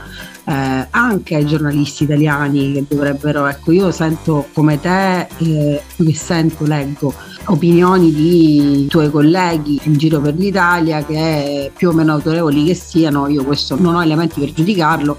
[0.48, 6.64] eh, anche ai giornalisti italiani che dovrebbero, ecco io sento come te, eh, che sento,
[6.64, 7.12] leggo
[7.50, 13.28] opinioni di tuoi colleghi in giro per l'Italia che più o meno autorevoli che siano,
[13.28, 15.18] io questo non ho elementi per giudicarlo,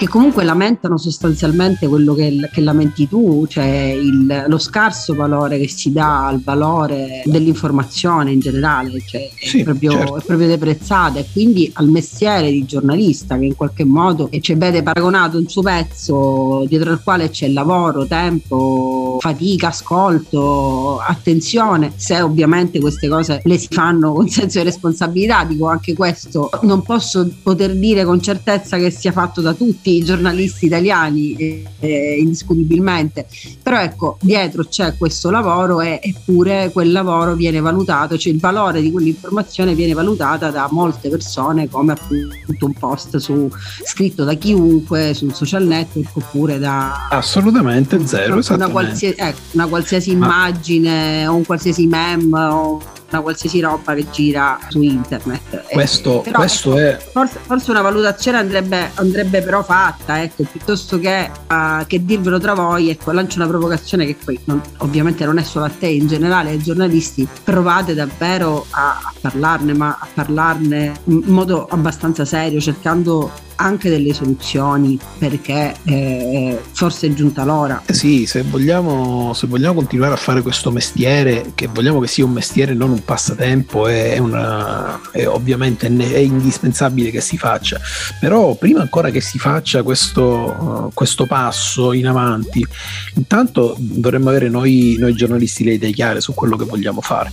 [0.00, 5.68] che comunque lamentano sostanzialmente quello che, che lamenti tu, cioè il, lo scarso valore che
[5.68, 10.16] si dà al valore dell'informazione in generale, cioè sì, è, proprio, certo.
[10.16, 14.82] è, proprio, deprezzata e quindi al mestiere di giornalista che in qualche modo ci vede
[14.82, 22.80] paragonato un suo pezzo dietro al quale c'è lavoro, tempo fatica, ascolto, attenzione, se ovviamente
[22.80, 27.76] queste cose le si fanno con senso di responsabilità, dico anche questo, non posso poter
[27.76, 33.26] dire con certezza che sia fatto da tutti i giornalisti italiani, eh, eh, indiscutibilmente,
[33.62, 38.80] però ecco, dietro c'è questo lavoro e, eppure quel lavoro viene valutato, cioè il valore
[38.80, 43.50] di quell'informazione viene valutata da molte persone come appunto un post su,
[43.84, 47.08] scritto da chiunque sul social network oppure da...
[47.10, 52.80] Assolutamente zero, una qualsiasi, ecco, una qualsiasi immagine o un qualsiasi meme o
[53.10, 55.64] una qualsiasi roba che gira su internet.
[55.70, 57.10] Questo, però, questo ecco, è...
[57.10, 62.54] Forse, forse, una valutazione andrebbe, andrebbe però fatta, ecco, piuttosto che, uh, che, dirvelo tra
[62.54, 66.06] voi, ecco, lancio una provocazione che poi non, ovviamente non è solo a te, in
[66.06, 72.60] generale ai giornalisti, provate davvero a, a parlarne, ma a parlarne in modo abbastanza serio,
[72.60, 77.82] cercando anche delle soluzioni perché eh, forse è giunta l'ora.
[77.84, 82.24] Eh sì, se vogliamo, se vogliamo, continuare a fare questo mestiere, che vogliamo che sia
[82.24, 87.78] un mestiere non un passatempo, è, una, è ovviamente è indispensabile che si faccia,
[88.18, 92.66] però prima ancora che si faccia questo, uh, questo passo in avanti,
[93.14, 97.30] intanto dovremmo avere noi, noi giornalisti le idee chiare su quello che vogliamo fare,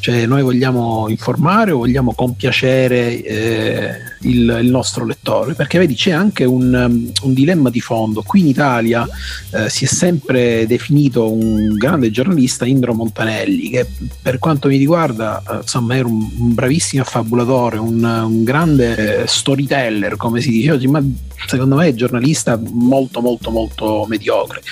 [0.00, 5.54] cioè noi vogliamo informare o vogliamo compiacere eh, il, il nostro lettore?
[5.54, 8.22] Perché vedi c'è anche un, um, un dilemma di fondo.
[8.22, 9.06] Qui in Italia
[9.52, 13.86] eh, si è sempre definito un grande giornalista Indro Montanelli, che
[14.22, 20.16] per quanto mi riguarda eh, insomma era un, un, bravissimo affabulatore, un, un grande storyteller,
[20.16, 21.02] come si dice oggi, ma
[21.46, 24.62] secondo me è giornalista molto molto molto mediocre.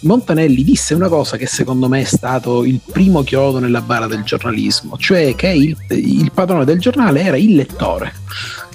[0.00, 4.22] Montanelli disse una cosa che secondo me è stato il primo chiodo nella bara del
[4.22, 8.12] giornalismo, cioè che il, il padrone del giornale era il lettore.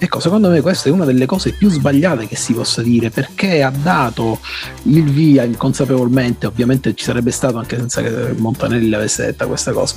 [0.03, 3.63] Ecco, secondo me questa è una delle cose più sbagliate che si possa dire, perché
[3.63, 4.37] ha dato
[4.83, 9.95] il via inconsapevolmente, ovviamente ci sarebbe stato anche senza che Montanelli avesse detta questa cosa,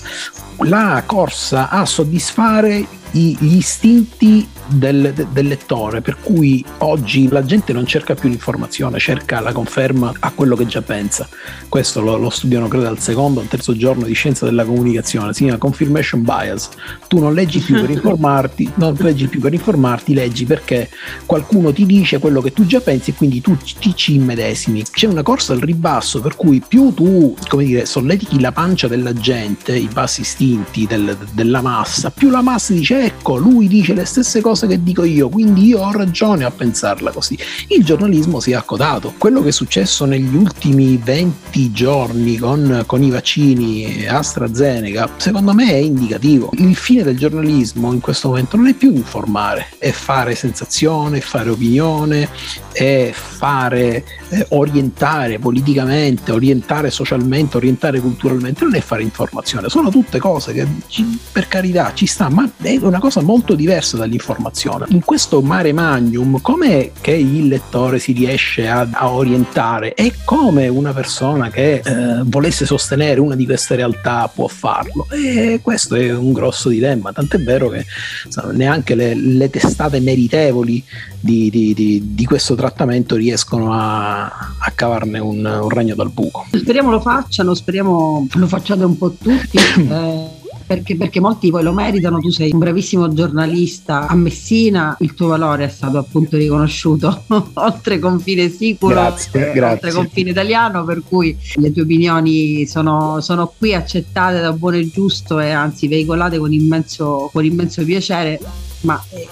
[0.58, 7.86] la corsa a soddisfare gli istinti del, del, lettore, per cui oggi la gente non
[7.86, 11.28] cerca più l'informazione, cerca la conferma a quello che già pensa.
[11.68, 15.32] Questo lo, lo studiano credo al secondo o al terzo giorno di scienza della comunicazione,
[15.32, 16.68] si chiama confirmation bias.
[17.08, 20.90] Tu non leggi più per informarti, non leggi più per informarti, leggi perché
[21.24, 24.84] qualcuno ti dice quello che tu già pensi e quindi tu ti ci immedesimi.
[24.90, 29.12] C'è una corsa al ribasso per cui più tu, come dire, solletichi la pancia della
[29.12, 34.04] gente, i bassi istinti del, della massa, più la massa dice ecco, lui dice le
[34.04, 37.38] stesse cose che dico io, quindi io ho ragione a pensarla così.
[37.68, 39.14] Il giornalismo si è accodato.
[39.16, 45.70] Quello che è successo negli ultimi 20 giorni con, con i vaccini AstraZeneca, secondo me
[45.70, 46.50] è indicativo.
[46.54, 51.50] Il fine del giornalismo in questo momento non è più informare, è fare sensazione, fare
[51.50, 52.28] opinione,
[52.72, 60.18] è fare eh, orientare politicamente, orientare socialmente, orientare culturalmente, non è fare informazione, sono tutte
[60.18, 64.86] cose che ci, per carità ci sta, ma è una cosa molto diversa dall'informazione informazione.
[64.88, 70.68] In questo mare magnum, com'è che il lettore si riesce a, a orientare e come
[70.68, 75.06] una persona che eh, volesse sostenere una di queste realtà può farlo?
[75.10, 77.84] E questo è un grosso dilemma, tant'è vero che
[78.24, 80.82] insomma, neanche le, le, testate meritevoli
[81.18, 86.46] di, di, di, di, questo trattamento riescono a, a cavarne un, un, regno dal buco.
[86.52, 89.56] Speriamo lo facciano, speriamo lo facciate un po' tutti.
[89.88, 90.35] eh
[90.66, 95.28] perché, perché molti poi lo meritano, tu sei un bravissimo giornalista a Messina, il tuo
[95.28, 99.88] valore è stato appunto riconosciuto oltre confine sicuro, grazie, grazie.
[99.88, 104.90] oltre confine italiano, per cui le tue opinioni sono, sono qui accettate da buono e
[104.90, 108.40] giusto e anzi veicolate con immenso, con immenso piacere
[108.82, 109.28] ma eh,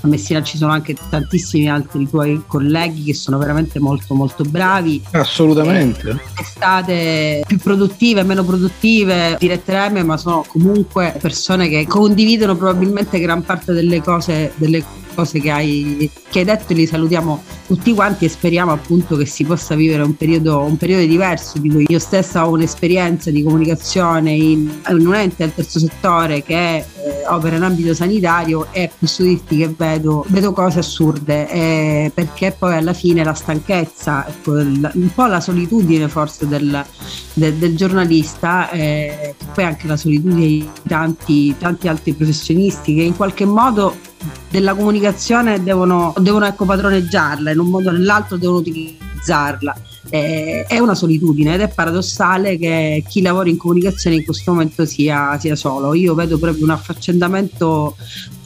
[0.00, 5.02] a Messina ci sono anche tantissimi altri tuoi colleghi che sono veramente molto molto bravi.
[5.12, 6.10] Assolutamente.
[6.10, 13.42] Eh, estate più produttive, meno produttive, direttereme, ma sono comunque persone che condividono probabilmente gran
[13.42, 14.84] parte delle cose, delle
[15.16, 19.44] cose che hai, che hai detto li salutiamo tutti quanti e speriamo appunto che si
[19.44, 24.30] possa vivere un periodo, un periodo diverso di cui io stessa ho un'esperienza di comunicazione
[24.30, 26.84] in, in un ente del terzo settore che eh,
[27.26, 32.76] opera in ambito sanitario e posso dirti che vedo, vedo cose assurde eh, perché poi
[32.76, 36.84] alla fine la stanchezza, ecco, un po' la solitudine forse del,
[37.32, 43.16] del, del giornalista eh, poi anche la solitudine di tanti, tanti altri professionisti che in
[43.16, 44.14] qualche modo
[44.50, 49.76] della comunicazione devono, devono ecco, padroneggiarla, in un modo o nell'altro devono utilizzarla.
[50.08, 54.84] Eh, è una solitudine ed è paradossale che chi lavora in comunicazione in questo momento
[54.84, 55.94] sia, sia solo.
[55.94, 57.96] Io vedo proprio un affaccendamento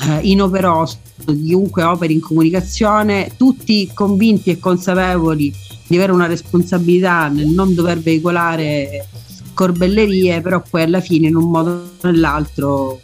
[0.02, 5.52] eh, inoperoso di chiunque operi in comunicazione, tutti convinti e consapevoli
[5.86, 9.06] di avere una responsabilità nel non dover veicolare
[9.52, 13.00] corbellerie, però poi alla fine in un modo o nell'altro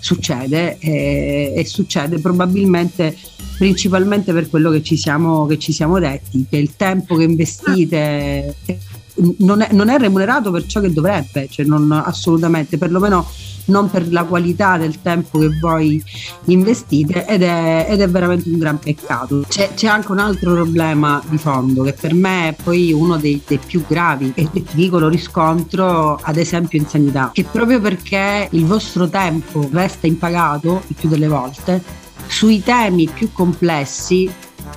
[0.00, 3.16] succede e, e succede probabilmente
[3.56, 8.56] principalmente per quello che ci, siamo, che ci siamo detti, che il tempo che investite
[9.38, 13.26] non è, non è remunerato per ciò che dovrebbe, cioè non, assolutamente, perlomeno
[13.66, 16.02] non per la qualità del tempo che voi
[16.46, 19.44] investite ed è, ed è veramente un gran peccato.
[19.48, 23.40] C'è, c'è, anche un altro problema di fondo che per me è poi uno dei,
[23.46, 28.48] dei più gravi e ti dico lo riscontro ad esempio in sanità, che proprio perché
[28.50, 31.82] il vostro tempo resta impagato il più delle volte,
[32.26, 34.30] sui temi più complessi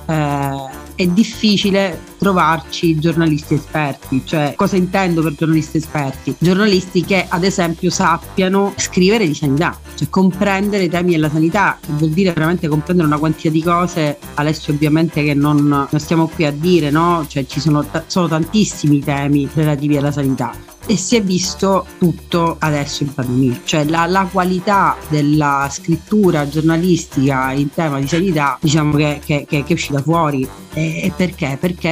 [0.06, 4.22] eh, è difficile trovarci giornalisti esperti.
[4.24, 6.34] Cioè, cosa intendo per giornalisti esperti?
[6.38, 11.92] Giornalisti che ad esempio sappiano scrivere di sanità, cioè comprendere i temi della sanità, che
[11.92, 16.44] vuol dire veramente comprendere una quantità di cose, adesso ovviamente che non, non stiamo qui
[16.44, 17.24] a dire, no?
[17.26, 23.02] Cioè ci sono, sono tantissimi temi relativi alla sanità e si è visto tutto adesso
[23.02, 29.20] in pandemia, cioè la, la, qualità della scrittura giornalistica in tema di sanità diciamo che,
[29.22, 31.58] che, che è uscita fuori e perché?
[31.60, 31.88] perché?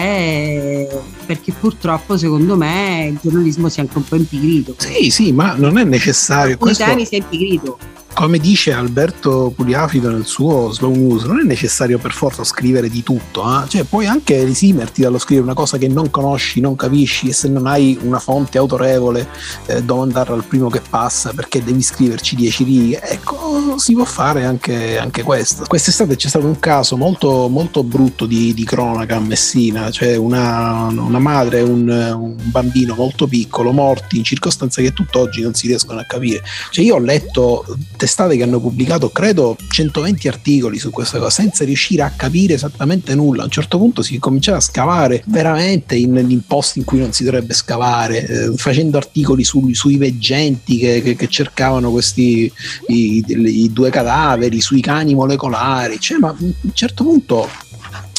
[1.27, 4.75] Perché purtroppo secondo me il giornalismo si è anche un po' impigrito.
[4.79, 6.57] Sì, sì, ma non è necessario.
[6.57, 6.85] Questo...
[6.85, 7.79] temi si è impigrito
[8.17, 13.03] come dice Alberto Pugliafido nel suo Slow News, non è necessario per forza scrivere di
[13.03, 13.69] tutto, eh?
[13.69, 17.49] cioè puoi anche resimerti dallo scrivere una cosa che non conosci, non capisci e se
[17.49, 19.29] non hai una fonte autorevole
[19.67, 24.07] eh, dove andare al primo che passa perché devi scriverci dieci righe, ecco, si può
[24.07, 25.65] fare anche, anche questo.
[25.67, 30.87] Quest'estate c'è stato un caso molto, molto brutto di, di cronaca a Messina, cioè una,
[30.87, 35.67] una madre e un, un, bambino molto piccolo morti in circostanze che tutt'oggi non si
[35.67, 36.43] riescono a capire.
[36.71, 37.67] Cioè io ho letto
[38.07, 43.17] testate che hanno pubblicato credo 120 articoli su questa cosa senza riuscire a capire esattamente
[43.17, 43.43] nulla.
[43.43, 47.13] A un certo punto si cominciava a scavare veramente in, in posti in cui non
[47.13, 52.51] si dovrebbe scavare, eh, facendo articoli su, sui veggenti che, che, che cercavano questi
[52.87, 55.99] i, i, due cadaveri, sui cani molecolari.
[55.99, 57.49] Cioè, ma a un certo punto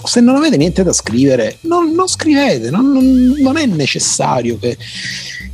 [0.04, 4.78] se non avete niente da scrivere, non, non scrivete, non, non, non, è necessario che,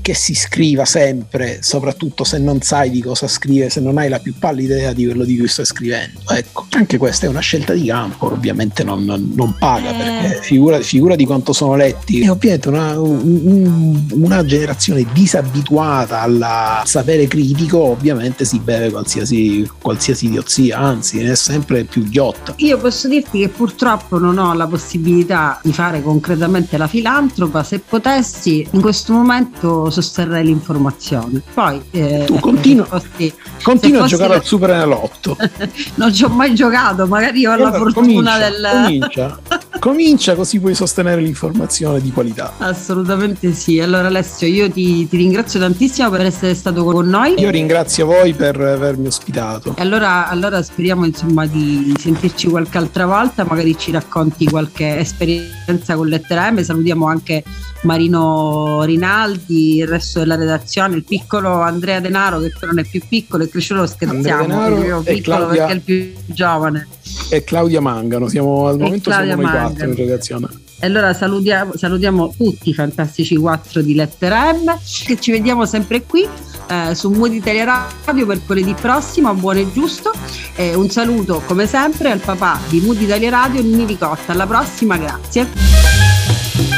[0.03, 4.19] che si scriva sempre, soprattutto se non sai di cosa scrivere, se non hai la
[4.19, 6.19] più pallida idea di quello di cui stai scrivendo.
[6.27, 9.97] Ecco, anche questa è una scelta di campo, ovviamente non, non, paga, eh.
[9.97, 12.19] perché figura, figura, di quanto sono letti.
[12.19, 20.25] E ovviamente una, un, una generazione disabituata al sapere critico ovviamente si beve qualsiasi, qualsiasi
[20.25, 22.55] idiozia, anzi è sempre più ghiotta.
[22.57, 27.79] Io posso dirti che purtroppo non ho la possibilità di fare concretamente la filantropa, se
[27.79, 31.41] potessi in questo momento sosterrei l'informazione.
[31.53, 35.37] Poi eh, tu continua, fossi, continua a giocare al Super Enalotto.
[35.95, 38.69] non ci ho mai giocato, magari ho la fortuna comincia, del.
[38.83, 39.39] Comincia.
[39.79, 42.53] comincia così puoi sostenere l'informazione di qualità.
[42.57, 43.79] Assolutamente sì.
[43.79, 47.35] Allora Alessio, io ti, ti ringrazio tantissimo per essere stato con noi.
[47.37, 49.75] Io ringrazio voi per avermi ospitato.
[49.77, 56.07] Allora, allora speriamo insomma di sentirci qualche altra volta, magari ci racconti qualche esperienza con
[56.07, 56.61] Lettera M.
[56.63, 57.43] Salutiamo anche
[57.83, 63.01] Marino Rinaldi, il resto della redazione, il piccolo Andrea Denaro che però non è più
[63.07, 66.87] piccolo, è cresciuto, scherziamo, è piccolo Claudia, perché è il più giovane.
[67.29, 70.47] E Claudia Mangano, siamo al momento Claudia siamo noi quattro in redazione.
[70.79, 76.03] E allora salutiamo, salutiamo, tutti i fantastici quattro di Lettera M, che ci vediamo sempre
[76.03, 76.27] qui
[76.67, 80.11] eh, su Mood Italia Radio per di prossimo, a buono e giusto.
[80.55, 84.33] E un saluto come sempre al papà di Mood Italia Radio, Nini Ricotta.
[84.33, 86.72] Alla prossima, grazie.